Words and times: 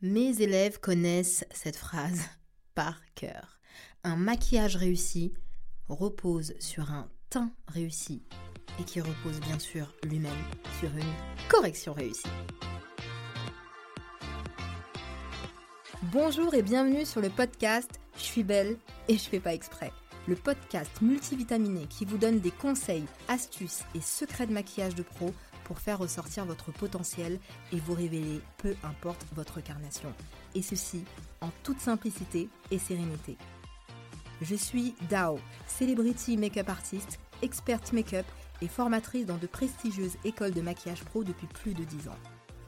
Mes 0.00 0.42
élèves 0.42 0.78
connaissent 0.78 1.44
cette 1.50 1.74
phrase 1.74 2.20
par 2.76 3.00
cœur. 3.16 3.58
Un 4.04 4.14
maquillage 4.14 4.76
réussi 4.76 5.34
repose 5.88 6.54
sur 6.60 6.92
un 6.92 7.10
teint 7.30 7.50
réussi 7.66 8.22
et 8.78 8.84
qui 8.84 9.00
repose 9.00 9.40
bien 9.40 9.58
sûr 9.58 9.92
lui-même 10.04 10.30
sur 10.78 10.88
une 10.96 11.48
correction 11.48 11.94
réussie. 11.94 12.28
Bonjour 16.12 16.54
et 16.54 16.62
bienvenue 16.62 17.04
sur 17.04 17.20
le 17.20 17.28
podcast 17.28 17.98
Je 18.18 18.22
suis 18.22 18.44
belle 18.44 18.76
et 19.08 19.14
je 19.14 19.28
fais 19.28 19.40
pas 19.40 19.52
exprès. 19.52 19.90
Le 20.28 20.36
podcast 20.36 20.92
multivitaminé 21.02 21.86
qui 21.86 22.04
vous 22.04 22.18
donne 22.18 22.38
des 22.38 22.52
conseils, 22.52 23.06
astuces 23.26 23.82
et 23.96 24.00
secrets 24.00 24.46
de 24.46 24.52
maquillage 24.52 24.94
de 24.94 25.02
pro 25.02 25.34
pour 25.68 25.78
faire 25.78 25.98
ressortir 25.98 26.46
votre 26.46 26.72
potentiel 26.72 27.38
et 27.72 27.78
vous 27.78 27.94
révéler 27.94 28.40
peu 28.56 28.74
importe 28.82 29.24
votre 29.36 29.60
carnation. 29.60 30.12
Et 30.54 30.62
ceci 30.62 31.04
en 31.40 31.50
toute 31.62 31.78
simplicité 31.78 32.48
et 32.72 32.78
sérénité. 32.78 33.36
Je 34.40 34.54
suis 34.54 34.94
Dao, 35.10 35.38
celebrity 35.66 36.36
make-up 36.36 36.68
artist, 36.70 37.20
experte 37.42 37.92
make-up 37.92 38.26
et 38.62 38.68
formatrice 38.68 39.26
dans 39.26 39.36
de 39.36 39.46
prestigieuses 39.46 40.16
écoles 40.24 40.54
de 40.54 40.62
maquillage 40.62 41.04
pro 41.04 41.22
depuis 41.22 41.46
plus 41.46 41.74
de 41.74 41.84
10 41.84 42.08
ans. 42.08 42.18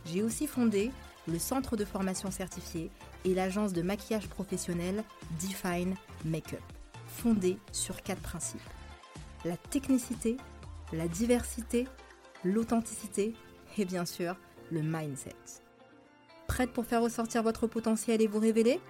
J'ai 0.04 0.22
aussi 0.22 0.46
fondé 0.46 0.90
le 1.26 1.38
centre 1.38 1.76
de 1.76 1.84
formation 1.84 2.30
certifié 2.30 2.90
et 3.24 3.34
l'agence 3.34 3.72
de 3.72 3.82
maquillage 3.82 4.28
professionnel 4.28 5.04
Define 5.40 5.94
Makeup, 6.24 6.62
fondée 7.06 7.58
sur 7.72 8.02
quatre 8.02 8.22
principes. 8.22 8.60
La 9.44 9.56
technicité, 9.56 10.36
la 10.92 11.08
diversité, 11.08 11.86
l'authenticité 12.44 13.34
et 13.78 13.84
bien 13.84 14.04
sûr 14.04 14.36
le 14.70 14.82
mindset. 14.82 15.34
Prête 16.46 16.72
pour 16.72 16.86
faire 16.86 17.02
ressortir 17.02 17.42
votre 17.42 17.66
potentiel 17.66 18.20
et 18.22 18.26
vous 18.26 18.40
révéler? 18.40 18.80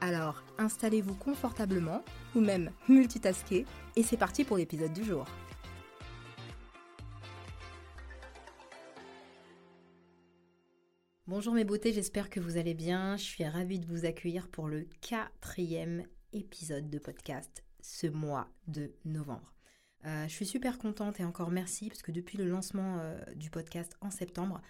Alors 0.00 0.42
installez-vous 0.58 1.14
confortablement 1.14 2.02
ou 2.34 2.40
même 2.40 2.70
multitasker 2.88 3.66
et 3.96 4.02
c'est 4.02 4.16
parti 4.16 4.44
pour 4.44 4.56
l'épisode 4.56 4.92
du 4.92 5.04
jour. 5.04 5.26
Bonjour 11.28 11.54
mes 11.54 11.64
beautés, 11.64 11.92
j'espère 11.92 12.30
que 12.30 12.40
vous 12.40 12.56
allez 12.56 12.74
bien. 12.74 13.16
Je 13.16 13.22
suis 13.22 13.44
ravie 13.44 13.78
de 13.78 13.86
vous 13.86 14.04
accueillir 14.04 14.48
pour 14.48 14.68
le 14.68 14.86
quatrième 15.00 16.04
épisode 16.32 16.90
de 16.90 16.98
podcast 16.98 17.64
ce 17.80 18.06
mois 18.06 18.48
de 18.66 18.92
novembre. 19.04 19.54
Euh, 20.04 20.24
je 20.26 20.32
suis 20.32 20.46
super 20.46 20.78
contente 20.78 21.20
et 21.20 21.24
encore 21.24 21.50
merci 21.50 21.88
parce 21.88 22.02
que 22.02 22.10
depuis 22.10 22.36
le 22.36 22.48
lancement 22.48 22.98
euh, 22.98 23.18
du 23.36 23.50
podcast 23.50 23.96
en 24.00 24.10
septembre, 24.10 24.60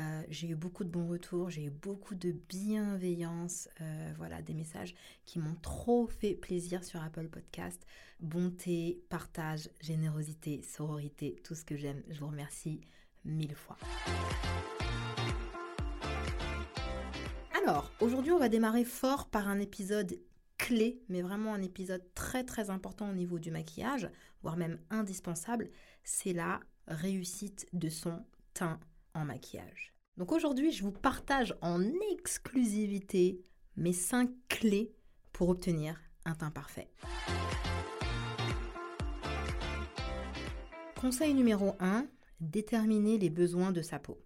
euh, 0.00 0.22
j'ai 0.28 0.48
eu 0.48 0.54
beaucoup 0.54 0.84
de 0.84 0.90
bons 0.90 1.06
retours, 1.06 1.48
j'ai 1.50 1.64
eu 1.64 1.70
beaucoup 1.70 2.14
de 2.14 2.32
bienveillance, 2.32 3.68
voilà, 4.16 4.42
des 4.42 4.54
messages 4.54 4.94
qui 5.24 5.38
m'ont 5.38 5.56
trop 5.62 6.06
fait 6.06 6.34
plaisir 6.34 6.84
sur 6.84 7.02
Apple 7.02 7.28
Podcast. 7.28 7.84
Bonté, 8.20 9.02
partage, 9.08 9.68
générosité, 9.80 10.62
sororité, 10.62 11.36
tout 11.44 11.54
ce 11.54 11.64
que 11.64 11.76
j'aime. 11.76 12.02
Je 12.10 12.20
vous 12.20 12.28
remercie 12.28 12.80
mille 13.24 13.54
fois. 13.54 13.76
Alors, 17.62 17.92
aujourd'hui, 18.00 18.32
on 18.32 18.38
va 18.38 18.48
démarrer 18.48 18.84
fort 18.84 19.28
par 19.28 19.48
un 19.48 19.60
épisode 19.60 20.18
clé, 20.62 21.02
mais 21.08 21.22
vraiment 21.22 21.54
un 21.54 21.60
épisode 21.60 22.04
très 22.14 22.44
très 22.44 22.70
important 22.70 23.10
au 23.10 23.12
niveau 23.12 23.40
du 23.40 23.50
maquillage, 23.50 24.08
voire 24.42 24.56
même 24.56 24.78
indispensable, 24.90 25.68
c'est 26.04 26.32
la 26.32 26.60
réussite 26.86 27.66
de 27.72 27.88
son 27.88 28.24
teint 28.54 28.78
en 29.12 29.24
maquillage. 29.24 29.92
Donc 30.16 30.30
aujourd'hui, 30.30 30.70
je 30.70 30.84
vous 30.84 30.92
partage 30.92 31.56
en 31.62 31.82
exclusivité 32.12 33.42
mes 33.76 33.92
5 33.92 34.30
clés 34.48 34.94
pour 35.32 35.48
obtenir 35.48 36.00
un 36.24 36.36
teint 36.36 36.52
parfait. 36.52 36.88
Conseil 41.00 41.34
numéro 41.34 41.74
1, 41.80 42.06
déterminer 42.38 43.18
les 43.18 43.30
besoins 43.30 43.72
de 43.72 43.82
sa 43.82 43.98
peau. 43.98 44.22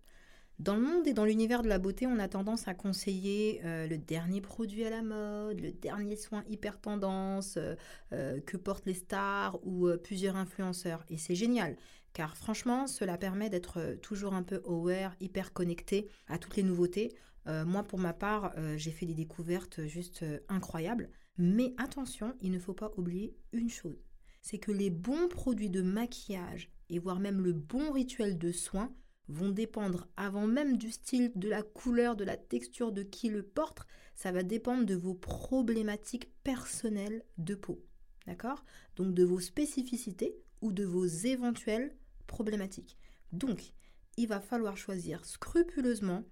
Dans 0.59 0.75
le 0.75 0.81
monde 0.81 1.06
et 1.06 1.12
dans 1.12 1.27
l'univers 1.27 1.62
de 1.62 1.69
la 1.69 1.78
beauté, 1.78 2.06
on 2.06 2.19
a 2.19 2.28
tendance 2.28 2.67
à 2.67 2.72
conseiller 2.72 3.61
euh, 3.65 3.87
le 3.87 3.99
dernier 3.99 4.41
produit 4.41 4.84
à 4.84 4.91
la 4.91 5.03
mode, 5.03 5.61
le 5.61 5.71
dernier 5.71 6.17
soin 6.17 6.44
hyper 6.49 6.81
tendance 6.81 7.59
euh, 7.59 7.75
euh, 8.12 8.41
que 8.41 8.56
portent 8.56 8.87
les 8.87 8.95
stars 8.95 9.59
ou 9.66 9.89
plusieurs 10.03 10.34
influenceurs. 10.34 11.05
Et 11.11 11.19
c'est 11.19 11.34
génial, 11.34 11.77
car 12.15 12.39
franchement, 12.39 12.87
cela 12.87 13.19
permet 13.19 13.50
d'être 13.50 13.99
toujours 14.00 14.33
un 14.33 14.43
peu 14.43 14.62
aware, 14.65 15.15
hyper 15.21 15.53
connecté 15.53 16.09
à 16.27 16.39
toutes 16.39 16.56
les 16.56 16.62
nouveautés. 16.62 17.15
moi, 17.47 17.83
pour 17.83 17.99
ma 17.99 18.12
part, 18.12 18.55
j'ai 18.77 18.91
fait 18.91 19.06
des 19.06 19.15
découvertes 19.15 19.87
juste 19.87 20.25
incroyables. 20.49 21.11
Mais 21.39 21.75
attention, 21.77 22.34
il 22.41 22.50
ne 22.50 22.59
faut 22.59 22.72
pas 22.72 22.91
oublier 22.97 23.37
une 23.53 23.69
chose, 23.69 24.03
c'est 24.41 24.59
que 24.59 24.72
les 24.72 24.91
bons 24.91 25.28
produits 25.28 25.71
de 25.71 25.83
maquillage 25.83 26.71
et 26.89 26.99
voire 26.99 27.21
même 27.21 27.41
le 27.41 27.53
bon 27.53 27.93
rituel 27.93 28.39
de 28.39 28.53
soin 28.53 28.91
vont 29.28 29.50
dépendre 29.50 30.09
avant 30.16 30.47
même 30.47 30.76
du 30.76 30.91
style, 30.91 31.32
de 31.34 31.48
la 31.48 31.62
couleur, 31.62 32.16
de 32.16 32.25
la 32.25 32.37
texture 32.37 32.92
de 32.92 33.03
qui 33.03 33.28
le 33.28 33.42
porte. 33.42 33.87
Ça 34.14 34.32
va 34.32 34.42
dépendre 34.42 34.87
de 34.87 34.94
vos 34.94 35.14
problématiques 35.14 36.31
personnelles 36.42 37.25
de 37.38 37.54
peau. 37.54 37.84
D'accord? 38.26 38.65
Donc 38.97 39.15
de 39.15 39.25
vos 39.25 39.41
spécificités 39.41 40.36
ou 40.60 40.72
de 40.72 40.84
vos 40.84 41.06
éventuelles 41.06 41.94
problématiques. 42.26 42.97
Donc, 43.32 43.72
il 44.16 44.28
va 44.28 44.41
falloir 44.41 44.76
choisir 44.76 45.25
scrupuleusement 45.25 46.25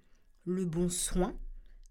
le 0.45 0.65
bon 0.65 0.89
soin, 0.89 1.39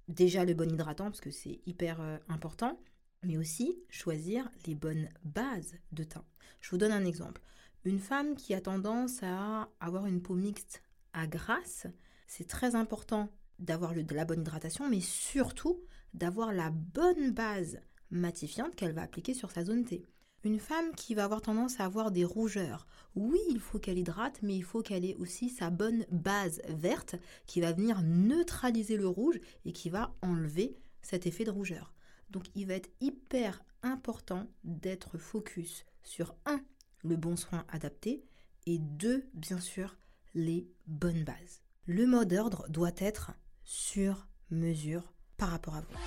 déjà 0.08 0.46
le 0.46 0.54
bon 0.54 0.72
hydratant 0.72 1.06
parce 1.06 1.22
que 1.22 1.32
c'est 1.32 1.62
hyper 1.66 2.02
euh, 2.02 2.18
important, 2.30 2.80
mais 3.24 3.38
aussi 3.38 3.78
choisir 3.90 4.50
les 4.66 4.76
bonnes 4.76 5.10
bases 5.24 5.76
de 5.92 6.04
teint. 6.04 6.26
Je 6.62 6.70
vous 6.70 6.78
donne 6.78 6.92
un 6.92 7.06
exemple. 7.06 7.42
Une 7.86 8.00
femme 8.00 8.36
qui 8.36 8.54
a 8.54 8.62
tendance 8.62 9.22
à 9.24 9.70
avoir 9.80 10.06
une 10.06 10.22
peau 10.22 10.36
mixte 10.36 10.82
à 11.14 11.28
grasse, 11.28 11.88
c'est 12.28 12.48
très 12.48 12.76
important 12.76 13.30
d'avoir 13.60 13.94
de 13.94 14.16
la 14.16 14.26
bonne 14.26 14.42
hydratation, 14.42 14.90
mais 14.90 15.02
surtout 15.02 15.80
d'avoir 16.14 16.52
la 16.52 16.72
bonne 16.72 17.32
base 17.32 17.80
matifiante 18.12 18.76
qu'elle 18.76 18.94
va 18.94 19.04
appliquer 19.04 19.34
sur 19.34 19.52
sa 19.52 19.64
zone 19.64 19.86
T. 19.86 20.06
Une 20.44 20.60
femme 20.60 20.94
qui 20.96 21.16
va 21.16 21.24
avoir 21.24 21.42
tendance 21.42 21.80
à 21.80 21.86
avoir 21.86 22.12
des 22.12 22.26
rougeurs, 22.26 22.86
oui, 23.16 23.40
il 23.50 23.60
faut 23.60 23.80
qu'elle 23.80 23.98
hydrate, 23.98 24.40
mais 24.42 24.56
il 24.56 24.64
faut 24.64 24.82
qu'elle 24.82 25.06
ait 25.06 25.16
aussi 25.16 25.50
sa 25.50 25.70
bonne 25.70 26.06
base 26.12 26.62
verte 26.68 27.16
qui 27.48 27.62
va 27.62 27.72
venir 27.72 28.02
neutraliser 28.02 28.98
le 28.98 29.08
rouge 29.08 29.40
et 29.64 29.72
qui 29.72 29.90
va 29.90 30.14
enlever 30.22 30.76
cet 31.02 31.28
effet 31.28 31.46
de 31.46 31.52
rougeur. 31.52 31.94
Donc 32.30 32.48
il 32.56 32.68
va 32.68 32.74
être 32.74 32.90
hyper 33.00 33.64
important 33.84 34.48
d'être 34.64 35.18
focus 35.18 35.86
sur 36.04 36.36
un, 36.46 36.62
le 37.04 37.16
bon 37.16 37.38
soin 37.38 37.66
adapté, 37.70 38.26
et 38.66 38.80
deux, 38.80 39.30
bien 39.34 39.60
sûr, 39.60 39.98
les 40.34 40.68
bonnes 40.88 41.24
bases. 41.24 41.62
Le 41.86 42.06
mot 42.06 42.26
d'ordre 42.26 42.66
doit 42.70 42.92
être 42.98 43.32
sur 43.64 44.28
mesure 44.50 45.14
par 45.38 45.50
rapport 45.50 45.76
à 45.76 45.82
vous. 45.82 45.98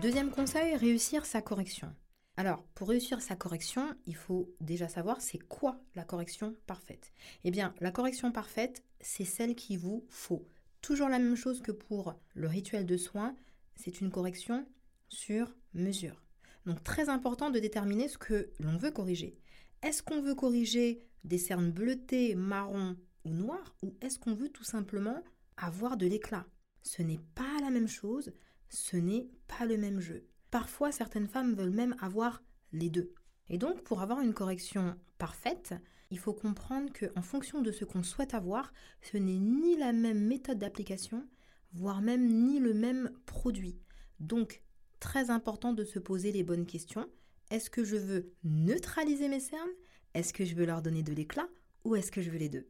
Deuxième 0.00 0.30
conseil, 0.30 0.76
réussir 0.76 1.26
sa 1.26 1.42
correction. 1.42 1.94
Alors, 2.36 2.62
pour 2.74 2.88
réussir 2.88 3.20
sa 3.20 3.34
correction, 3.34 3.94
il 4.06 4.14
faut 4.14 4.54
déjà 4.60 4.88
savoir 4.88 5.20
c'est 5.20 5.38
quoi 5.38 5.80
la 5.96 6.04
correction 6.04 6.54
parfaite. 6.66 7.12
Eh 7.42 7.50
bien, 7.50 7.74
la 7.80 7.90
correction 7.90 8.30
parfaite, 8.30 8.84
c'est 9.00 9.24
celle 9.24 9.56
qu'il 9.56 9.80
vous 9.80 10.06
faut. 10.08 10.46
Toujours 10.80 11.08
la 11.08 11.18
même 11.18 11.34
chose 11.34 11.60
que 11.60 11.72
pour 11.72 12.14
le 12.34 12.46
rituel 12.46 12.86
de 12.86 12.96
soins, 12.96 13.34
c'est 13.74 14.00
une 14.00 14.10
correction 14.10 14.66
sur 15.08 15.56
mesure. 15.74 16.22
Donc 16.64 16.84
très 16.84 17.08
important 17.08 17.50
de 17.50 17.58
déterminer 17.58 18.08
ce 18.08 18.18
que 18.18 18.50
l'on 18.60 18.76
veut 18.76 18.90
corriger. 18.90 19.36
Est-ce 19.82 20.02
qu'on 20.02 20.20
veut 20.20 20.34
corriger 20.34 21.00
des 21.24 21.38
cernes 21.38 21.70
bleutées, 21.70 22.34
marron 22.34 22.96
ou 23.24 23.30
noires 23.30 23.76
ou 23.82 23.94
est-ce 24.00 24.18
qu'on 24.18 24.34
veut 24.34 24.48
tout 24.48 24.64
simplement 24.64 25.22
avoir 25.56 25.96
de 25.96 26.06
l'éclat? 26.06 26.46
Ce 26.82 27.02
n'est 27.02 27.20
pas 27.34 27.60
la 27.60 27.70
même 27.70 27.88
chose, 27.88 28.32
ce 28.68 28.96
n'est 28.96 29.28
pas 29.46 29.66
le 29.66 29.76
même 29.76 30.00
jeu. 30.00 30.26
Parfois, 30.50 30.90
certaines 30.90 31.28
femmes 31.28 31.54
veulent 31.54 31.70
même 31.70 31.94
avoir 32.00 32.42
les 32.72 32.90
deux. 32.90 33.12
Et 33.50 33.58
donc, 33.58 33.82
pour 33.82 34.02
avoir 34.02 34.20
une 34.20 34.34
correction 34.34 34.96
parfaite, 35.16 35.74
il 36.10 36.18
faut 36.18 36.32
comprendre 36.32 36.92
qu'en 36.92 37.22
fonction 37.22 37.62
de 37.62 37.70
ce 37.70 37.84
qu'on 37.84 38.02
souhaite 38.02 38.34
avoir, 38.34 38.72
ce 39.02 39.16
n'est 39.16 39.38
ni 39.38 39.76
la 39.76 39.92
même 39.92 40.26
méthode 40.26 40.58
d'application, 40.58 41.26
voire 41.72 42.00
même 42.00 42.26
ni 42.26 42.58
le 42.58 42.74
même 42.74 43.12
produit. 43.26 43.78
Donc, 44.18 44.62
très 45.00 45.30
important 45.30 45.72
de 45.72 45.84
se 45.84 45.98
poser 45.98 46.32
les 46.32 46.42
bonnes 46.42 46.66
questions 46.66 47.08
est-ce 47.50 47.70
que 47.70 47.84
je 47.84 47.96
veux 47.96 48.32
neutraliser 48.44 49.28
mes 49.28 49.40
cernes? 49.40 49.70
Est-ce 50.14 50.32
que 50.32 50.44
je 50.44 50.54
veux 50.54 50.66
leur 50.66 50.82
donner 50.82 51.02
de 51.02 51.12
l'éclat? 51.12 51.48
Ou 51.84 51.96
est-ce 51.96 52.10
que 52.10 52.22
je 52.22 52.30
veux 52.30 52.38
les 52.38 52.48
deux? 52.48 52.68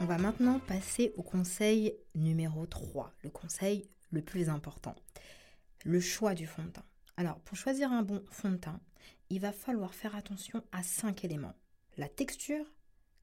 On 0.00 0.06
va 0.06 0.18
maintenant 0.18 0.58
passer 0.60 1.12
au 1.16 1.22
conseil 1.22 1.96
numéro 2.14 2.66
3, 2.66 3.12
le 3.22 3.30
conseil 3.30 3.88
le 4.10 4.22
plus 4.22 4.48
important. 4.48 4.94
Le 5.84 6.00
choix 6.00 6.34
du 6.34 6.46
fond 6.46 6.64
de 6.64 6.70
teint. 6.70 6.84
Alors, 7.16 7.38
pour 7.40 7.56
choisir 7.56 7.92
un 7.92 8.02
bon 8.02 8.22
fond 8.30 8.50
de 8.50 8.56
teint, 8.56 8.80
il 9.30 9.40
va 9.40 9.52
falloir 9.52 9.94
faire 9.94 10.16
attention 10.16 10.62
à 10.72 10.82
cinq 10.82 11.24
éléments. 11.24 11.54
La 11.96 12.08
texture, 12.08 12.66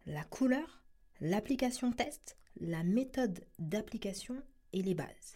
la 0.05 0.23
couleur, 0.23 0.83
l'application 1.19 1.91
test, 1.91 2.37
la 2.59 2.83
méthode 2.83 3.45
d'application 3.59 4.41
et 4.73 4.81
les 4.81 4.95
bases. 4.95 5.35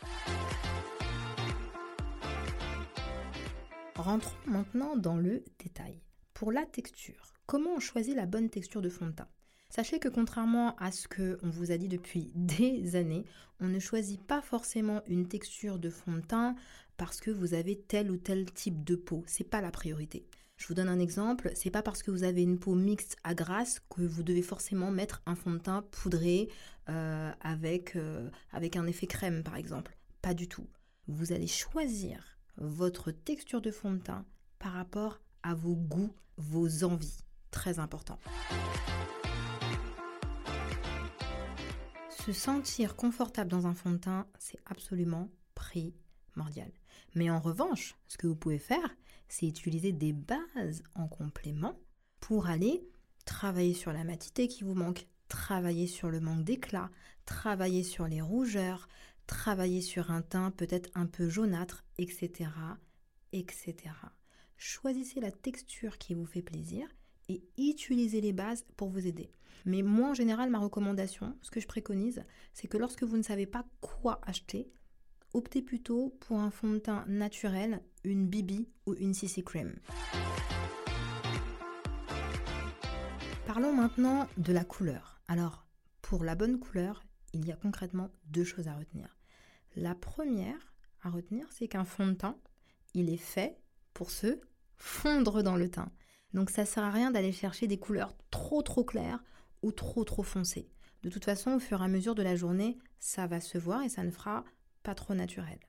Rentrons 3.96 4.36
maintenant 4.46 4.98
dans 4.98 5.16
le 5.16 5.42
détail. 5.58 6.02
Pour 6.34 6.52
la 6.52 6.66
texture, 6.66 7.34
comment 7.46 7.76
on 7.78 7.80
choisit 7.80 8.14
la 8.14 8.26
bonne 8.26 8.50
texture 8.50 8.82
de 8.82 8.90
fond 8.90 9.08
de 9.08 9.12
teint? 9.14 9.30
Sachez 9.70 10.00
que 10.00 10.10
contrairement 10.10 10.76
à 10.76 10.92
ce 10.92 11.08
que 11.08 11.40
on 11.44 11.50
vous 11.50 11.72
a 11.72 11.78
dit 11.78 11.88
depuis 11.88 12.32
des 12.36 12.98
années, 12.98 13.24
on 13.62 13.68
ne 13.68 13.80
choisit 13.80 14.22
pas 14.22 14.42
forcément 14.42 15.02
une 15.08 15.30
texture 15.30 15.80
de 15.80 15.90
fond 15.90 16.12
de 16.12 16.20
teint 16.20 16.56
parce 16.98 17.22
que 17.22 17.32
vous 17.32 17.54
avez 17.54 17.80
tel 17.80 18.12
ou 18.12 18.18
tel 18.18 18.52
type 18.52 18.84
de 18.84 18.98
peau. 18.98 19.24
C'est 19.28 19.50
pas 19.50 19.62
la 19.62 19.72
priorité. 19.72 20.28
Je 20.58 20.68
vous 20.68 20.74
donne 20.74 20.90
un 20.90 21.00
exemple, 21.00 21.52
c'est 21.56 21.72
pas 21.72 21.82
parce 21.82 22.04
que 22.04 22.12
vous 22.12 22.24
avez 22.24 22.44
une 22.44 22.60
peau 22.60 22.76
mixte 22.76 23.16
à 23.24 23.34
grasse 23.34 23.80
que 23.90 24.02
vous 24.02 24.24
devez 24.24 24.42
forcément 24.42 24.92
mettre 24.92 25.22
un 25.26 25.36
fond 25.36 25.52
de 25.52 25.58
teint 25.58 25.84
poudré 25.84 26.50
euh, 26.90 27.32
avec, 27.40 27.96
euh, 27.96 28.30
avec 28.52 28.76
un 28.76 28.88
effet 28.88 29.08
crème 29.08 29.42
par 29.42 29.56
exemple. 29.56 29.98
Pas 30.22 30.34
du 30.34 30.50
tout. 30.50 30.68
Vous 31.08 31.32
allez 31.32 31.48
choisir 31.48 32.35
votre 32.58 33.12
texture 33.12 33.62
de 33.62 33.72
fond 33.72 33.94
de 33.94 34.00
teint 34.00 34.26
par 34.60 34.74
rapport 34.74 35.20
à 35.44 35.54
vos 35.54 35.76
goûts, 35.76 36.14
vos 36.38 36.84
envies. 36.84 37.20
Très 37.52 37.80
important. 37.80 38.20
Se 42.10 42.34
sentir 42.34 42.96
confortable 42.96 43.52
dans 43.52 43.68
un 43.68 43.74
fond 43.74 43.92
de 43.92 43.98
teint, 43.98 44.28
c'est 44.40 44.60
absolument 44.66 45.30
primordial. 45.54 46.72
Mais 47.14 47.30
en 47.30 47.40
revanche, 47.40 47.96
ce 48.08 48.18
que 48.18 48.28
vous 48.28 48.36
pouvez 48.36 48.58
faire, 48.58 48.96
c'est 49.28 49.48
utiliser 49.48 49.92
des 49.92 50.14
bases 50.14 50.84
en 50.96 51.08
complément 51.08 51.78
pour 52.20 52.48
aller 52.48 52.88
travailler 53.26 53.74
sur 53.74 53.92
la 53.92 54.04
matité 54.04 54.48
qui 54.48 54.64
vous 54.64 54.74
manque, 54.74 55.08
travailler 55.28 55.88
sur 55.88 56.10
le 56.10 56.20
manque 56.20 56.44
d'éclat, 56.44 56.90
travailler 57.26 57.84
sur 57.84 58.08
les 58.08 58.22
rougeurs, 58.22 58.88
travailler 59.28 59.82
sur 59.82 60.12
un 60.12 60.22
teint 60.22 60.52
peut-être 60.52 60.90
un 60.96 61.06
peu 61.06 61.30
jaunâtre, 61.30 61.84
etc., 61.98 62.50
etc. 63.32 63.76
Choisissez 64.58 65.20
la 65.20 65.32
texture 65.32 65.98
qui 65.98 66.14
vous 66.14 66.26
fait 66.26 66.42
plaisir 66.42 66.88
et 67.30 67.44
utilisez 67.58 68.22
les 68.22 68.34
bases 68.34 68.66
pour 68.78 68.90
vous 68.90 69.08
aider. 69.08 69.32
Mais 69.66 69.82
moi, 69.82 70.10
en 70.10 70.14
général, 70.14 70.50
ma 70.50 70.60
recommandation, 70.60 71.36
ce 71.42 71.50
que 71.50 71.60
je 71.60 71.68
préconise, 71.68 72.24
c'est 72.54 72.68
que 72.68 72.78
lorsque 72.78 73.04
vous 73.04 73.18
ne 73.18 73.24
savez 73.24 73.48
pas 73.48 73.66
quoi 73.82 74.22
acheter, 74.24 74.70
optez 75.34 75.62
plutôt 75.62 76.16
pour 76.22 76.40
un 76.40 76.52
fond 76.52 76.72
de 76.74 76.78
teint 76.78 77.04
naturel, 77.08 77.82
une 78.04 78.28
BB 78.28 78.68
ou 78.86 78.94
une 78.94 79.14
CC 79.14 79.44
Cream. 79.44 79.76
Parlons 83.48 83.74
maintenant 83.74 84.28
de 84.38 84.54
la 84.54 84.64
couleur. 84.64 85.20
Alors, 85.28 85.66
pour 86.02 86.24
la 86.24 86.36
bonne 86.36 86.60
couleur, 86.60 87.04
il 87.34 87.46
y 87.46 87.52
a 87.52 87.56
concrètement 87.56 88.12
deux 88.28 88.44
choses 88.44 88.68
à 88.68 88.76
retenir. 88.76 89.15
La 89.76 89.94
première 89.94 90.74
à 91.02 91.10
retenir, 91.10 91.48
c'est 91.52 91.68
qu'un 91.68 91.86
fond 91.86 92.08
de 92.08 92.14
teint, 92.14 92.38
il 92.94 93.10
est 93.10 93.18
fait 93.18 93.58
pour 93.94 94.10
se 94.10 94.40
fondre 94.78 95.44
dans 95.44 95.56
le 95.56 95.70
teint. 95.70 95.92
Donc 96.34 96.50
ça 96.50 96.66
sert 96.66 96.84
à 96.84 96.92
rien 96.92 97.12
d'aller 97.12 97.32
chercher 97.32 97.68
des 97.68 97.78
couleurs 97.78 98.16
trop 98.32 98.62
trop 98.62 98.84
claires 98.84 99.24
ou 99.62 99.72
trop 99.72 100.04
trop 100.04 100.24
foncées. 100.24 100.70
De 101.04 101.10
toute 101.10 101.26
façon, 101.26 101.52
au 101.52 101.60
fur 101.60 101.82
et 101.82 101.86
à 101.86 101.88
mesure 101.88 102.16
de 102.16 102.24
la 102.24 102.36
journée, 102.36 102.78
ça 103.00 103.28
va 103.28 103.40
se 103.40 103.58
voir 103.58 103.84
et 103.84 103.90
ça 103.90 104.04
ne 104.04 104.12
fera 104.12 104.44
pas 104.84 104.96
trop 104.96 105.14
naturel. 105.14 105.60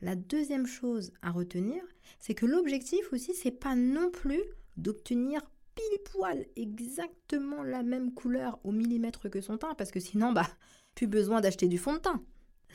La 0.00 0.16
deuxième 0.16 0.66
chose 0.66 1.12
à 1.22 1.30
retenir, 1.30 1.82
c'est 2.18 2.34
que 2.34 2.46
l'objectif 2.46 3.12
aussi, 3.12 3.34
c'est 3.34 3.50
pas 3.50 3.74
non 3.74 4.10
plus 4.10 4.42
d'obtenir 4.76 5.40
pile 5.74 5.98
poil 6.04 6.46
exactement 6.56 7.62
la 7.62 7.82
même 7.82 8.12
couleur 8.12 8.58
au 8.64 8.72
millimètre 8.72 9.30
que 9.30 9.40
son 9.40 9.58
teint, 9.58 9.74
parce 9.74 9.90
que 9.90 10.00
sinon, 10.00 10.32
bah, 10.32 10.48
plus 10.94 11.06
besoin 11.06 11.40
d'acheter 11.40 11.68
du 11.68 11.78
fond 11.78 11.94
de 11.94 11.98
teint. 11.98 12.22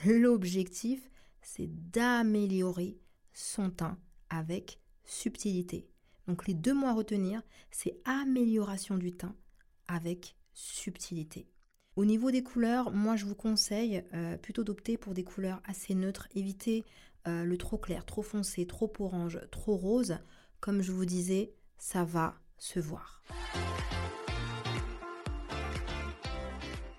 L'objectif, 0.06 1.10
c'est 1.42 1.68
d'améliorer 1.92 2.98
son 3.34 3.70
teint 3.70 3.98
avec 4.30 4.80
subtilité. 5.04 5.90
Donc 6.28 6.48
les 6.48 6.54
deux 6.54 6.74
mots 6.74 6.88
à 6.88 6.94
retenir, 6.94 7.42
c'est 7.72 8.00
amélioration 8.06 8.98
du 8.98 9.12
teint 9.12 9.36
avec 9.88 10.36
subtilité. 10.54 11.50
Au 11.96 12.06
niveau 12.06 12.32
des 12.32 12.44
couleurs, 12.44 12.92
moi 12.92 13.18
je 13.18 13.26
vous 13.26 13.36
conseille 13.36 14.04
euh, 14.14 14.38
plutôt 14.38 14.64
d'opter 14.64 14.98
pour 14.98 15.14
des 15.14 15.24
couleurs 15.24 15.62
assez 15.66 15.96
neutres. 15.96 16.28
Évitez 16.34 16.86
euh, 17.28 17.44
le 17.44 17.58
trop 17.58 17.78
clair, 17.78 18.06
trop 18.06 18.22
foncé, 18.22 18.66
trop 18.66 18.92
orange, 19.00 19.42
trop 19.52 19.76
rose. 19.76 20.18
Comme 20.62 20.82
je 20.82 20.94
vous 20.94 21.06
disais, 21.06 21.54
ça 21.78 22.06
va 22.06 22.36
se 22.58 22.80
voir. 22.80 23.22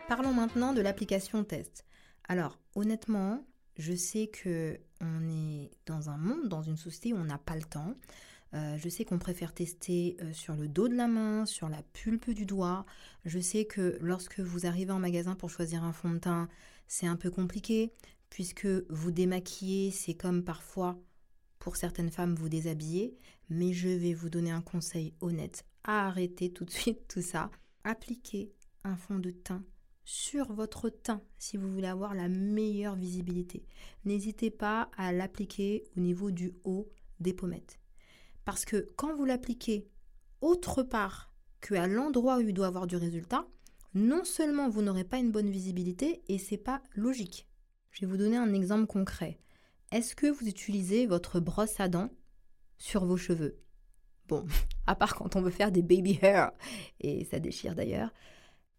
Parlons 0.09 0.35
maintenant 0.35 0.75
de 0.75 0.83
l'application 0.83 1.45
test. 1.45 1.87
Alors 2.31 2.61
honnêtement, 2.77 3.45
je 3.77 3.93
sais 3.93 4.29
que 4.29 4.79
on 5.01 5.29
est 5.29 5.73
dans 5.85 6.11
un 6.11 6.17
monde, 6.17 6.49
dans 6.49 6.63
une 6.63 6.77
société 6.77 7.13
où 7.13 7.17
on 7.17 7.25
n'a 7.25 7.39
pas 7.39 7.57
le 7.57 7.65
temps. 7.65 7.97
Euh, 8.55 8.77
je 8.79 8.89
sais 8.89 9.05
qu'on 9.05 9.19
préfère 9.19 9.53
tester 9.53 10.17
euh, 10.21 10.33
sur 10.33 10.55
le 10.55 10.69
dos 10.69 10.87
de 10.87 10.95
la 10.95 11.09
main, 11.09 11.45
sur 11.45 11.69
la 11.69 11.83
pulpe 11.93 12.31
du 12.31 12.47
doigt. 12.47 12.87
Je 13.25 13.41
sais 13.41 13.65
que 13.65 13.99
lorsque 14.01 14.39
vous 14.39 14.65
arrivez 14.65 14.93
en 14.93 15.01
magasin 15.01 15.35
pour 15.35 15.51
choisir 15.51 15.83
un 15.83 15.93
fond 15.93 16.11
de 16.11 16.19
teint, 16.19 16.49
c'est 16.87 17.09
un 17.09 17.17
peu 17.17 17.33
compliqué, 17.33 17.93
puisque 18.29 18.69
vous 18.91 19.11
démaquiller, 19.11 19.91
c'est 19.91 20.15
comme 20.15 20.45
parfois 20.45 21.03
pour 21.59 21.75
certaines 21.75 22.13
femmes 22.13 22.37
vous 22.37 22.49
déshabiller. 22.49 23.17
Mais 23.49 23.73
je 23.73 23.89
vais 23.89 24.15
vous 24.15 24.31
donner 24.31 24.53
un 24.53 24.63
conseil 24.63 25.15
honnête. 25.21 25.65
Arrêtez 25.83 26.53
tout 26.53 26.65
de 26.65 26.71
suite 26.71 27.09
tout 27.09 27.23
ça. 27.23 27.51
Appliquez 27.83 28.53
un 28.85 28.95
fond 28.95 29.19
de 29.19 29.33
teint 29.33 29.65
sur 30.11 30.53
votre 30.53 30.89
teint 30.89 31.23
si 31.39 31.57
vous 31.57 31.71
voulez 31.71 31.87
avoir 31.87 32.15
la 32.15 32.27
meilleure 32.29 32.97
visibilité. 32.97 33.65
N'hésitez 34.05 34.51
pas 34.51 34.91
à 34.97 35.13
l'appliquer 35.13 35.85
au 35.97 36.01
niveau 36.01 36.33
du 36.33 36.53
haut 36.65 36.91
des 37.21 37.33
pommettes. 37.33 37.79
Parce 38.45 38.65
que 38.65 38.89
quand 38.97 39.15
vous 39.15 39.25
l'appliquez 39.25 39.89
autre 40.41 40.83
part 40.83 41.33
qu'à 41.61 41.87
l'endroit 41.87 42.39
où 42.39 42.41
il 42.41 42.53
doit 42.53 42.67
avoir 42.67 42.89
du 42.89 42.97
résultat, 42.97 43.47
non 43.95 44.25
seulement 44.25 44.69
vous 44.69 44.83
n'aurez 44.83 45.05
pas 45.05 45.19
une 45.19 45.31
bonne 45.31 45.51
visibilité 45.51 46.23
et 46.27 46.39
c'est 46.39 46.57
pas 46.57 46.83
logique. 46.97 47.49
Je 47.93 48.01
vais 48.01 48.11
vous 48.11 48.19
donner 48.19 48.37
un 48.37 48.53
exemple 48.53 48.87
concret. 48.87 49.39
Est-ce 49.93 50.17
que 50.17 50.27
vous 50.27 50.49
utilisez 50.49 51.07
votre 51.07 51.39
brosse 51.39 51.79
à 51.79 51.87
dents 51.87 52.11
sur 52.79 53.05
vos 53.05 53.17
cheveux? 53.17 53.61
Bon, 54.27 54.45
à 54.89 54.97
part 54.97 55.15
quand 55.15 55.37
on 55.37 55.43
veut 55.43 55.51
faire 55.51 55.71
des 55.71 55.83
baby 55.83 56.19
hair, 56.21 56.51
et 56.99 57.25
ça 57.27 57.39
déchire 57.39 57.77
d'ailleurs, 57.77 58.13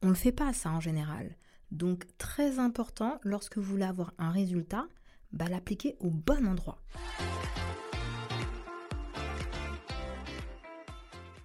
on 0.01 0.07
ne 0.07 0.11
le 0.11 0.17
fait 0.17 0.31
pas 0.31 0.53
ça 0.53 0.71
en 0.71 0.79
général. 0.79 1.35
Donc 1.71 2.05
très 2.17 2.59
important, 2.59 3.19
lorsque 3.23 3.57
vous 3.57 3.63
voulez 3.63 3.85
avoir 3.85 4.13
un 4.17 4.31
résultat, 4.31 4.87
bah, 5.31 5.45
l'appliquer 5.47 5.95
au 5.99 6.09
bon 6.09 6.45
endroit. 6.47 6.81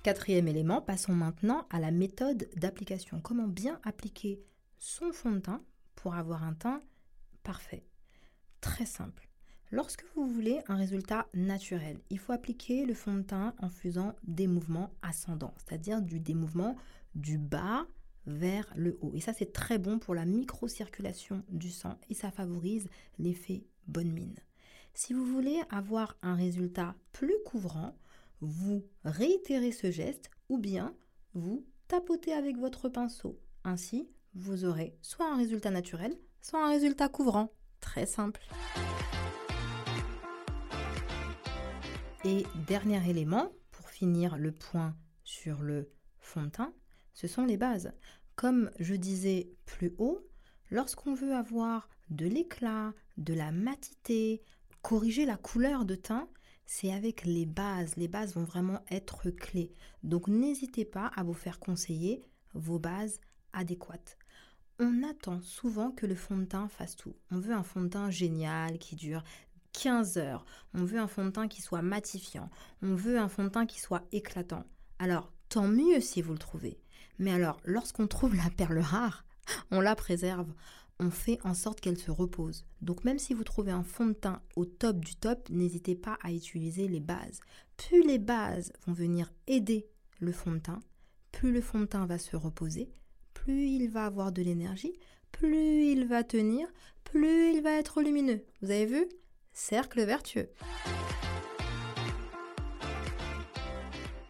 Quatrième 0.03 0.49
élément, 0.49 0.81
passons 0.81 1.15
maintenant 1.15 1.67
à 1.71 1.81
la 1.81 1.91
méthode 1.91 2.49
d'application. 2.57 3.21
Comment 3.21 3.49
bien 3.49 3.81
appliquer 3.83 4.41
son 4.79 5.13
fond 5.13 5.33
de 5.33 5.41
teint 5.41 5.63
pour 5.95 6.15
avoir 6.15 6.45
un 6.45 6.55
teint 6.55 6.81
parfait? 7.43 7.85
Très 8.61 8.87
simple. 8.87 9.29
Lorsque 9.73 10.05
vous 10.15 10.29
voulez 10.29 10.61
un 10.69 10.77
résultat 10.77 11.27
naturel, 11.35 11.99
il 12.11 12.21
faut 12.21 12.33
appliquer 12.33 12.87
le 12.87 12.95
fond 12.95 13.15
de 13.15 13.23
teint 13.23 13.55
en 13.59 13.69
faisant 13.69 14.15
des 14.23 14.47
mouvements 14.47 14.93
ascendants, 15.03 15.55
c'est-à-dire 15.59 16.01
du, 16.01 16.21
des 16.21 16.35
mouvements 16.35 16.77
du 17.17 17.37
bas 17.37 17.85
vers 18.27 18.73
le 18.77 18.99
haut. 19.01 19.13
Et 19.15 19.21
ça, 19.21 19.33
c'est 19.33 19.53
très 19.53 19.79
bon 19.79 19.99
pour 19.99 20.15
la 20.15 20.25
microcirculation 20.25 21.43
du 21.49 21.71
sang 21.71 21.99
et 22.11 22.15
ça 22.15 22.31
favorise 22.31 22.89
l'effet 23.19 23.65
bonne 23.87 24.13
mine. 24.13 24.37
Si 24.95 25.13
vous 25.13 25.25
voulez 25.25 25.61
avoir 25.71 26.17
un 26.23 26.35
résultat 26.35 26.95
plus 27.13 27.37
couvrant, 27.45 27.97
vous 28.41 28.85
réitérez 29.05 29.73
ce 29.73 29.91
geste 29.91 30.31
ou 30.49 30.59
bien 30.59 30.95
vous 31.35 31.67
tapotez 31.89 32.33
avec 32.33 32.57
votre 32.57 32.89
pinceau. 32.89 33.39
Ainsi, 33.65 34.09
vous 34.35 34.65
aurez 34.65 34.97
soit 35.03 35.31
un 35.31 35.37
résultat 35.37 35.71
naturel, 35.71 36.17
soit 36.41 36.65
un 36.65 36.71
résultat 36.71 37.09
couvrant. 37.09 37.53
Très 37.81 38.07
simple. 38.07 38.41
Et 42.25 42.45
dernier 42.67 43.09
élément, 43.09 43.53
pour 43.71 43.89
finir 43.89 44.37
le 44.37 44.51
point 44.51 44.97
sur 45.25 45.63
le 45.63 45.91
fond 46.19 46.45
de 46.45 46.49
teint, 46.49 46.73
ce 47.17 47.27
sont 47.27 47.47
les 47.47 47.57
bases. 47.57 47.93
Comme 48.37 48.71
je 48.79 48.95
disais 48.95 49.49
plus 49.65 49.95
haut, 49.99 50.21
lorsqu'on 50.71 51.15
veut 51.15 51.35
avoir 51.35 51.89
de 52.11 52.27
l'éclat, 52.27 52.93
de 53.17 53.33
la 53.33 53.51
matité, 53.51 54.43
corriger 54.83 55.25
la 55.25 55.39
couleur 55.39 55.87
de 55.87 55.95
teint, 55.95 56.29
c'est 56.67 56.93
avec 56.93 57.25
les 57.25 57.47
bases. 57.47 57.97
Les 57.97 58.07
bases 58.07 58.35
vont 58.35 58.45
vraiment 58.45 58.85
être 58.91 59.31
clés. 59.31 59.73
Donc 60.03 60.29
n'hésitez 60.29 60.85
pas 60.85 61.11
à 61.17 61.23
vous 61.23 61.33
faire 61.33 61.59
conseiller 61.59 62.23
vos 62.53 62.79
bases 62.79 63.19
adéquates. 63.55 64.19
On 64.79 65.03
attend 65.03 65.41
souvent 65.41 65.91
que 65.93 66.05
le 66.05 66.15
fond 66.15 66.37
de 66.37 66.45
teint 66.45 66.69
fasse 66.69 66.97
tout. 66.97 67.17
On 67.31 67.39
veut 67.39 67.55
un 67.55 67.63
fond 67.63 67.81
de 67.81 67.89
teint 67.89 68.11
génial 68.11 68.79
qui 68.79 68.95
dure 68.95 69.25
15 69.73 70.19
heures. 70.19 70.45
On 70.75 70.85
veut 70.85 70.99
un 70.99 71.09
fond 71.09 71.25
de 71.25 71.31
teint 71.31 71.49
qui 71.49 71.63
soit 71.63 71.81
matifiant. 71.81 72.51
On 72.83 72.95
veut 72.95 73.19
un 73.19 73.29
fond 73.31 73.45
de 73.45 73.49
teint 73.49 73.65
qui 73.65 73.81
soit 73.81 74.05
éclatant. 74.13 74.67
Alors, 74.99 75.33
tant 75.49 75.67
mieux 75.67 76.01
si 76.01 76.21
vous 76.21 76.33
le 76.33 76.39
trouvez. 76.39 76.79
Mais 77.19 77.33
alors, 77.33 77.61
lorsqu'on 77.65 78.07
trouve 78.07 78.35
la 78.35 78.51
perle 78.51 78.79
rare, 78.79 79.25
on 79.71 79.81
la 79.81 79.97
préserve, 79.97 80.53
on 80.99 81.11
fait 81.11 81.39
en 81.45 81.55
sorte 81.55 81.81
qu'elle 81.81 81.99
se 81.99 82.11
repose. 82.11 82.65
Donc 82.81 83.05
même 83.05 83.19
si 83.19 83.35
vous 83.35 83.45
trouvez 83.45 83.73
un 83.73 83.83
fond 83.83 84.07
de 84.07 84.13
teint 84.13 84.43
au 84.55 84.65
top 84.65 84.99
du 85.05 85.15
top, 85.17 85.49
n'hésitez 85.51 85.95
pas 85.95 86.19
à 86.23 86.33
utiliser 86.33 86.89
les 86.89 87.01
bases. 87.01 87.41
Plus 87.77 88.03
les 88.03 88.19
bases 88.19 88.73
vont 88.87 88.93
venir 88.93 89.33
aider 89.47 89.87
le 90.19 90.33
fond 90.33 90.53
de 90.53 90.59
teint, 90.59 90.83
plus 91.33 91.53
le 91.53 91.61
fond 91.61 91.81
de 91.81 91.87
teint 91.87 92.07
va 92.07 92.19
se 92.19 92.37
reposer, 92.37 92.91
plus 93.35 93.67
il 93.67 93.91
va 93.91 94.07
avoir 94.07 94.33
de 94.33 94.43
l'énergie, 94.43 94.95
plus 95.33 95.93
il 95.93 96.07
va 96.07 96.25
tenir, 96.25 96.67
plus 97.05 97.55
il 97.55 97.63
va 97.63 97.73
être 97.73 98.01
lumineux. 98.01 98.43
Vous 98.63 98.71
avez 98.71 98.87
vu? 98.87 99.07
Cercle 99.53 100.05
vertueux. 100.05 100.49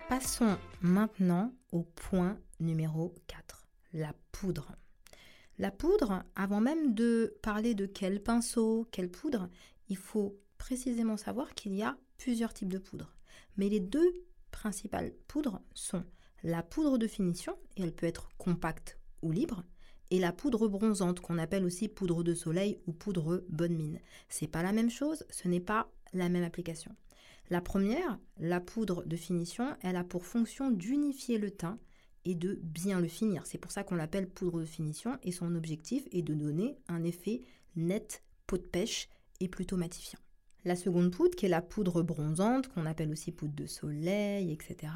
Passons 0.08 0.56
maintenant 0.80 1.52
au 1.72 1.82
point 1.82 2.38
numéro 2.60 3.14
4, 3.26 3.68
la 3.92 4.14
poudre. 4.32 4.76
La 5.58 5.70
poudre, 5.70 6.22
avant 6.34 6.60
même 6.60 6.94
de 6.94 7.36
parler 7.42 7.75
de 7.75 7.86
quel 7.86 8.22
pinceau, 8.22 8.86
quelle 8.90 9.10
poudre, 9.10 9.48
il 9.88 9.96
faut 9.96 10.38
précisément 10.58 11.16
savoir 11.16 11.54
qu'il 11.54 11.75
y 11.75 11.82
a 11.82 11.96
plusieurs 12.18 12.52
types 12.52 12.72
de 12.72 12.78
poudre. 12.78 13.14
Mais 13.56 13.68
les 13.68 13.80
deux 13.80 14.25
principales 14.50 15.12
poudres 15.28 15.60
sont 15.75 16.04
la 16.42 16.62
poudre 16.62 16.98
de 16.98 17.06
finition, 17.06 17.56
et 17.76 17.82
elle 17.82 17.94
peut 17.94 18.06
être 18.06 18.28
compacte 18.36 18.98
ou 19.22 19.32
libre, 19.32 19.64
et 20.10 20.18
la 20.18 20.32
poudre 20.32 20.68
bronzante 20.68 21.20
qu'on 21.20 21.38
appelle 21.38 21.64
aussi 21.64 21.88
poudre 21.88 22.22
de 22.22 22.34
soleil 22.34 22.78
ou 22.86 22.92
poudre 22.92 23.44
bonne 23.48 23.75
mine. 23.75 24.00
C'est 24.28 24.46
pas 24.46 24.62
la 24.62 24.72
même 24.72 24.90
chose, 24.90 25.25
ce 25.30 25.48
n'est 25.48 25.60
pas 25.60 25.90
la 26.12 26.28
même 26.28 26.44
application. 26.44 26.94
La 27.50 27.60
première, 27.60 28.18
la 28.38 28.60
poudre 28.60 29.04
de 29.04 29.16
finition, 29.16 29.76
elle 29.80 29.96
a 29.96 30.04
pour 30.04 30.26
fonction 30.26 30.70
d'unifier 30.70 31.38
le 31.38 31.50
teint 31.50 31.78
et 32.26 32.35
de 32.35 32.59
bien 32.62 33.00
le 33.00 33.09
finir. 33.09 33.47
C'est 33.47 33.56
pour 33.56 33.71
ça 33.71 33.85
qu'on 33.85 33.95
l'appelle 33.95 34.28
poudre 34.28 34.61
de 34.61 34.66
finition 34.66 35.16
et 35.23 35.33
son 35.33 35.54
objectif 35.54 36.06
est 36.11 36.23
de 36.23 36.35
donner 36.35 36.76
un 36.88 37.04
effet 37.04 37.42
net, 37.76 38.23
peau 38.47 38.59
de 38.59 38.62
pêche 38.62 39.09
et 39.40 39.49
plutôt 39.49 39.76
matifiant. 39.76 40.18
La 40.64 40.75
seconde 40.75 41.12
poudre, 41.12 41.37
qui 41.37 41.47
est 41.47 41.50
la 41.50 41.62
poudre 41.62 42.02
bronzante, 42.02 42.68
qu'on 42.68 42.85
appelle 42.85 43.12
aussi 43.12 43.30
poudre 43.30 43.54
de 43.54 43.66
soleil, 43.66 44.52
etc., 44.52 44.92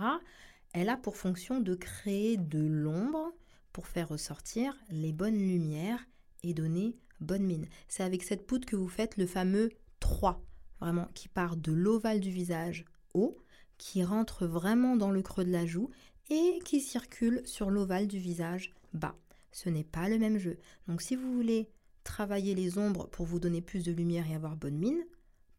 elle 0.72 0.88
a 0.88 0.96
pour 0.96 1.16
fonction 1.16 1.60
de 1.60 1.74
créer 1.76 2.36
de 2.36 2.60
l'ombre 2.60 3.32
pour 3.72 3.86
faire 3.86 4.08
ressortir 4.08 4.76
les 4.90 5.12
bonnes 5.12 5.38
lumières 5.38 6.04
et 6.42 6.54
donner 6.54 6.96
bonne 7.20 7.44
mine. 7.44 7.66
C'est 7.86 8.02
avec 8.02 8.24
cette 8.24 8.46
poudre 8.46 8.66
que 8.66 8.76
vous 8.76 8.88
faites 8.88 9.16
le 9.16 9.26
fameux 9.26 9.70
3, 10.00 10.42
vraiment, 10.80 11.08
qui 11.14 11.28
part 11.28 11.56
de 11.56 11.72
l'ovale 11.72 12.20
du 12.20 12.30
visage 12.30 12.84
haut, 13.14 13.36
qui 13.78 14.04
rentre 14.04 14.46
vraiment 14.46 14.96
dans 14.96 15.10
le 15.10 15.22
creux 15.22 15.44
de 15.44 15.52
la 15.52 15.66
joue 15.66 15.90
et 16.30 16.60
qui 16.64 16.80
circule 16.80 17.42
sur 17.44 17.70
l'ovale 17.70 18.06
du 18.06 18.18
visage 18.18 18.72
bas. 18.94 19.16
Ce 19.52 19.68
n'est 19.68 19.84
pas 19.84 20.08
le 20.08 20.18
même 20.18 20.38
jeu. 20.38 20.58
Donc 20.88 21.02
si 21.02 21.16
vous 21.16 21.32
voulez 21.32 21.68
travailler 22.04 22.54
les 22.54 22.78
ombres 22.78 23.08
pour 23.08 23.26
vous 23.26 23.40
donner 23.40 23.60
plus 23.60 23.84
de 23.84 23.92
lumière 23.92 24.30
et 24.30 24.34
avoir 24.34 24.56
bonne 24.56 24.78
mine, 24.78 25.04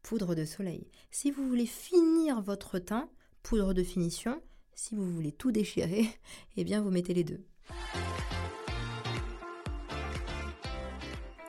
poudre 0.02 0.34
de 0.34 0.44
soleil. 0.44 0.88
Si 1.10 1.30
vous 1.30 1.46
voulez 1.46 1.66
finir 1.66 2.40
votre 2.40 2.78
teint, 2.78 3.08
poudre 3.42 3.74
de 3.74 3.82
finition. 3.82 4.42
Si 4.74 4.94
vous 4.94 5.08
voulez 5.10 5.32
tout 5.32 5.52
déchirer, 5.52 6.06
eh 6.56 6.64
bien 6.64 6.80
vous 6.80 6.90
mettez 6.90 7.14
les 7.14 7.24
deux. 7.24 7.44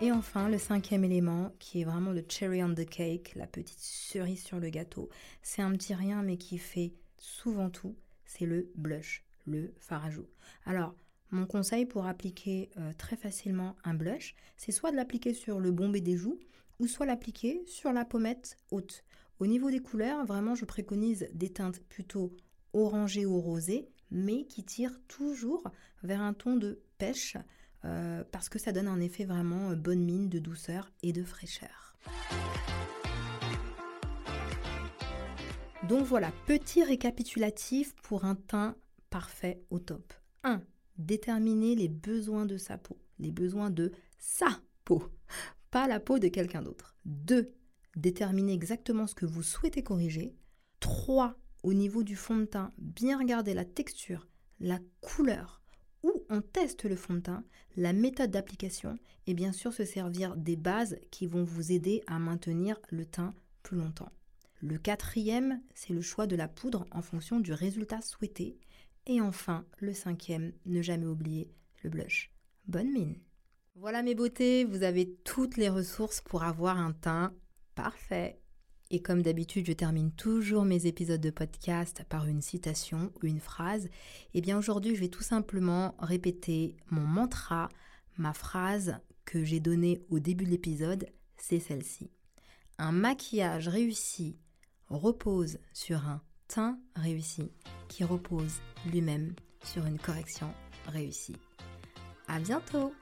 Et 0.02 0.12
enfin, 0.12 0.50
le 0.50 0.58
cinquième 0.58 1.06
élément, 1.06 1.54
qui 1.60 1.80
est 1.80 1.86
vraiment 1.86 2.12
le 2.12 2.26
cherry 2.28 2.62
on 2.62 2.74
the 2.74 2.86
cake, 2.86 3.34
la 3.36 3.48
petite 3.48 3.80
cerise 3.80 4.44
sur 4.44 4.60
le 4.60 4.70
gâteau. 4.70 5.08
C'est 5.42 5.62
un 5.62 5.72
petit 5.72 5.94
rien, 5.94 6.24
mais 6.24 6.36
qui 6.36 6.58
fait 6.58 6.92
souvent 7.18 7.70
tout 7.70 7.96
c'est 8.34 8.46
le 8.46 8.72
blush, 8.76 9.24
le 9.46 9.74
fard 9.80 10.06
à. 10.06 10.12
Alors, 10.66 10.96
mon 11.32 11.46
conseil 11.46 11.86
pour 11.86 12.06
appliquer 12.06 12.70
euh, 12.78 12.92
très 12.98 13.16
facilement 13.16 13.76
un 13.84 13.94
blush, 13.94 14.36
c'est 14.58 14.72
soit 14.72 14.92
de 14.92 14.96
l'appliquer 14.96 15.34
sur 15.34 15.60
le 15.60 15.72
bombé 15.72 16.02
des 16.02 16.18
joues 16.18 16.40
ou 16.80 16.88
soit 16.88 17.06
l'appliquer 17.06 17.64
sur 17.66 17.92
la 17.94 18.06
pommette 18.06 18.58
haute. 18.72 19.04
Au 19.40 19.48
niveau 19.48 19.70
des 19.72 19.80
couleurs, 19.80 20.26
vraiment, 20.26 20.56
je 20.56 20.66
préconise 20.66 21.28
des 21.34 21.50
teintes 21.50 21.80
plutôt 21.90 22.36
orangées 22.74 23.26
ou 23.26 23.40
rosées, 23.40 23.90
mais 24.12 24.46
qui 24.46 24.64
tirent 24.64 25.00
toujours 25.08 25.64
vers 26.04 26.22
un 26.22 26.34
ton 26.34 26.56
de 26.56 26.82
pêche 26.98 27.38
euh, 27.86 28.24
parce 28.32 28.50
que 28.50 28.60
ça 28.60 28.72
donne 28.72 28.88
un 28.88 29.00
effet 29.00 29.26
vraiment 29.26 29.72
euh, 29.72 29.76
bonne 29.76 30.04
mine 30.04 30.30
de 30.30 30.40
douceur 30.40 30.92
et 31.02 31.14
de 31.14 31.24
fraîcheur. 31.24 31.96
Donc 35.90 36.06
voilà, 36.06 36.32
petit 36.46 36.82
récapitulatif 36.82 37.94
pour 38.04 38.24
un 38.24 38.36
teint 38.36 38.76
parfait 39.10 39.62
au 39.70 39.80
top. 39.80 40.14
1. 40.44 40.62
Déterminer 40.98 41.76
les 41.76 41.90
besoins 41.90 42.46
de 42.46 42.56
sa 42.56 42.78
peau, 42.78 42.98
les 43.20 43.32
besoins 43.32 43.70
de 43.70 43.92
sa 44.18 44.48
peau, 44.86 45.04
pas 45.72 45.88
la 45.88 46.00
peau 46.00 46.20
de 46.20 46.30
quelqu'un 46.30 46.62
d'autre. 46.62 46.96
2. 47.06 47.54
Déterminer 47.98 48.54
exactement 48.54 49.08
ce 49.08 49.16
que 49.16 49.26
vous 49.26 49.44
souhaitez 49.44 49.84
corriger. 49.84 50.34
3. 50.80 51.36
Au 51.64 51.74
niveau 51.74 52.04
du 52.04 52.16
fond 52.16 52.38
de 52.38 52.46
teint, 52.46 52.72
bien 52.78 53.18
regarder 53.18 53.54
la 53.54 53.66
texture, 53.66 54.28
la 54.62 54.80
couleur, 55.02 55.62
où 56.02 56.14
on 56.30 56.42
teste 56.42 56.86
le 56.86 56.96
fond 56.96 57.16
de 57.16 57.20
teint, 57.20 57.44
la 57.76 57.92
méthode 57.92 58.32
d'application 58.32 58.98
et 59.28 59.34
bien 59.34 59.52
sûr 59.52 59.74
se 59.74 59.84
servir 59.84 60.38
des 60.38 60.56
bases 60.56 60.98
qui 61.12 61.28
vont 61.28 61.44
vous 61.44 61.74
aider 61.74 62.04
à 62.08 62.20
maintenir 62.20 62.80
le 62.90 63.06
teint 63.06 63.34
plus 63.64 63.78
longtemps. 63.78 64.12
Le 64.66 64.78
quatrième, 64.78 65.62
c'est 65.76 65.92
le 65.92 66.02
choix 66.02 66.26
de 66.26 66.38
la 66.38 66.48
poudre 66.48 66.88
en 66.92 67.02
fonction 67.02 67.42
du 67.42 67.52
résultat 67.52 68.00
souhaité. 68.00 68.58
Et 69.08 69.20
enfin, 69.20 69.66
le 69.80 69.92
cinquième, 69.92 70.54
ne 70.66 70.82
jamais 70.82 71.06
oublier 71.06 71.52
le 71.84 71.90
blush. 71.90 72.32
Bonne 72.68 72.90
mine. 72.94 73.18
Voilà 73.76 74.04
mes 74.04 74.16
beautés, 74.16 74.64
vous 74.64 74.84
avez 74.84 75.16
toutes 75.26 75.58
les 75.58 75.68
ressources 75.68 76.22
pour 76.22 76.44
avoir 76.44 76.78
un 76.78 76.94
teint 76.94 77.34
parfait. 77.76 78.40
Et 78.90 79.02
comme 79.02 79.22
d'habitude, 79.22 79.66
je 79.66 79.74
termine 79.74 80.14
toujours 80.14 80.64
mes 80.64 80.86
épisodes 80.86 81.20
de 81.20 81.30
podcast 81.30 82.06
par 82.08 82.26
une 82.26 82.42
citation 82.42 83.12
ou 83.22 83.26
une 83.26 83.42
phrase. 83.42 83.88
Et 83.88 83.90
eh 84.36 84.42
bien 84.42 84.58
aujourd'hui, 84.58 84.96
je 84.96 85.02
vais 85.02 85.10
tout 85.10 85.24
simplement 85.24 85.94
répéter 86.00 86.78
mon 86.90 87.06
mantra, 87.06 87.68
ma 88.18 88.32
phrase 88.32 88.96
que 89.26 89.44
j'ai 89.44 89.60
donnée 89.60 90.06
au 90.10 90.20
début 90.20 90.46
de 90.46 90.52
l'épisode, 90.52 91.08
c'est 91.36 91.60
celle-ci. 91.60 92.12
Un 92.78 92.94
maquillage 92.94 93.68
réussi 93.68 94.38
repose 94.98 95.60
sur 95.74 96.06
un 96.06 96.22
teint 96.48 96.78
réussi 96.96 97.52
qui 97.88 98.04
repose 98.04 98.62
lui-même 98.86 99.34
sur 99.64 99.86
une 99.86 100.00
correction 100.00 100.54
réussie. 100.88 101.38
À 102.28 102.40
bientôt! 102.40 102.94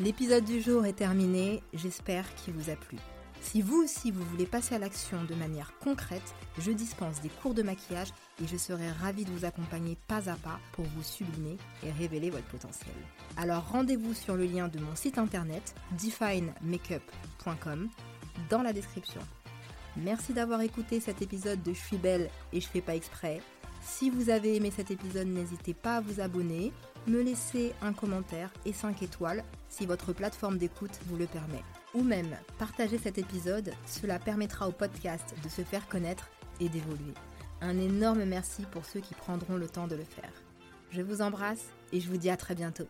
L'épisode 0.00 0.44
du 0.44 0.60
jour 0.60 0.86
est 0.86 0.92
terminé, 0.92 1.62
j'espère 1.72 2.32
qu'il 2.36 2.54
vous 2.54 2.70
a 2.70 2.76
plu. 2.76 2.98
Si 3.40 3.62
vous 3.62 3.82
aussi 3.82 4.10
vous 4.10 4.24
voulez 4.24 4.46
passer 4.46 4.74
à 4.74 4.78
l'action 4.78 5.24
de 5.24 5.34
manière 5.34 5.72
concrète, 5.78 6.34
je 6.58 6.70
dispense 6.70 7.20
des 7.20 7.28
cours 7.28 7.54
de 7.54 7.62
maquillage 7.62 8.08
et 8.42 8.46
je 8.46 8.56
serai 8.56 8.90
ravie 8.90 9.24
de 9.24 9.30
vous 9.30 9.44
accompagner 9.44 9.96
pas 10.06 10.28
à 10.28 10.36
pas 10.36 10.60
pour 10.72 10.84
vous 10.84 11.02
sublimer 11.02 11.56
et 11.84 11.90
révéler 11.90 12.30
votre 12.30 12.46
potentiel. 12.46 12.94
Alors 13.36 13.68
rendez-vous 13.70 14.14
sur 14.14 14.36
le 14.36 14.44
lien 14.44 14.68
de 14.68 14.78
mon 14.78 14.94
site 14.94 15.18
internet 15.18 15.74
definemakeup.com 15.92 17.88
dans 18.50 18.62
la 18.62 18.72
description. 18.72 19.20
Merci 19.96 20.32
d'avoir 20.32 20.60
écouté 20.60 21.00
cet 21.00 21.22
épisode 21.22 21.62
de 21.62 21.72
Je 21.72 21.78
suis 21.78 21.96
belle 21.96 22.30
et 22.52 22.60
je 22.60 22.68
fais 22.68 22.80
pas 22.80 22.94
exprès. 22.94 23.40
Si 23.82 24.10
vous 24.10 24.30
avez 24.30 24.56
aimé 24.56 24.72
cet 24.74 24.90
épisode, 24.90 25.28
n'hésitez 25.28 25.74
pas 25.74 25.96
à 25.96 26.00
vous 26.00 26.20
abonner, 26.20 26.72
me 27.06 27.22
laisser 27.22 27.72
un 27.82 27.92
commentaire 27.92 28.52
et 28.64 28.72
5 28.72 29.02
étoiles 29.02 29.44
si 29.68 29.86
votre 29.86 30.12
plateforme 30.12 30.58
d'écoute 30.58 30.98
vous 31.06 31.16
le 31.16 31.26
permet. 31.26 31.62
Ou 31.94 32.02
même 32.02 32.36
partager 32.58 32.98
cet 32.98 33.18
épisode, 33.18 33.72
cela 33.86 34.18
permettra 34.18 34.68
au 34.68 34.72
podcast 34.72 35.34
de 35.42 35.48
se 35.48 35.62
faire 35.62 35.88
connaître 35.88 36.28
et 36.60 36.68
d'évoluer. 36.68 37.14
Un 37.60 37.78
énorme 37.78 38.24
merci 38.24 38.62
pour 38.70 38.84
ceux 38.84 39.00
qui 39.00 39.14
prendront 39.14 39.56
le 39.56 39.68
temps 39.68 39.88
de 39.88 39.96
le 39.96 40.04
faire. 40.04 40.32
Je 40.90 41.02
vous 41.02 41.22
embrasse 41.22 41.64
et 41.92 42.00
je 42.00 42.08
vous 42.08 42.18
dis 42.18 42.30
à 42.30 42.36
très 42.36 42.54
bientôt. 42.54 42.88